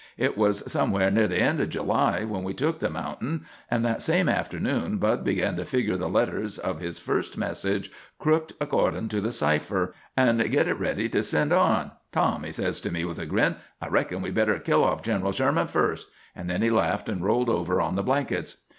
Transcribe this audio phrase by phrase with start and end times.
[0.17, 4.01] Hit was somewhere near the end of July when we took the mountain, and that
[4.01, 9.21] same afternoon Bud begun to figger the letters of his first message crooked accordin' to
[9.21, 11.91] the cipher, and git hit ready to send on.
[12.11, 15.33] 'Tom,' he says to me with a grin, 'I reckon we better kill off Gineral
[15.35, 18.57] Sherman first,' and then he laughed and rolled over on the blankets.